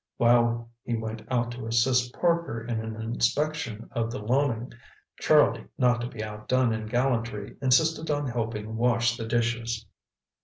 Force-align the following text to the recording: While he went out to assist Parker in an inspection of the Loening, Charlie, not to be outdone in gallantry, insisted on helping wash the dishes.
While 0.17 0.71
he 0.81 0.95
went 0.95 1.21
out 1.29 1.51
to 1.51 1.67
assist 1.67 2.15
Parker 2.15 2.59
in 2.65 2.79
an 2.79 2.95
inspection 2.99 3.87
of 3.91 4.09
the 4.09 4.17
Loening, 4.17 4.73
Charlie, 5.19 5.67
not 5.77 6.01
to 6.01 6.07
be 6.07 6.23
outdone 6.23 6.73
in 6.73 6.87
gallantry, 6.87 7.55
insisted 7.61 8.09
on 8.09 8.25
helping 8.27 8.77
wash 8.77 9.15
the 9.15 9.27
dishes. 9.27 9.85